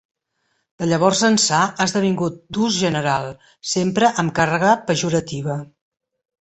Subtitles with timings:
[0.83, 3.31] De llavors ençà ha esdevingut d'ús general,
[3.75, 5.63] sempre amb càrrega pejorativa.